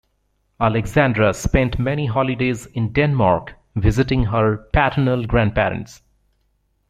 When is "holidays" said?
2.07-2.65